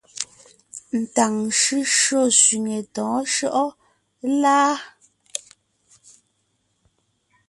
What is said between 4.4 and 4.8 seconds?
láa?